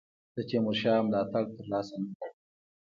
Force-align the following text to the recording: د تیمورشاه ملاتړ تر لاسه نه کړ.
د 0.35 0.37
تیمورشاه 0.49 1.05
ملاتړ 1.05 1.43
تر 1.55 1.65
لاسه 1.71 1.95
نه 2.03 2.11
کړ. 2.19 2.29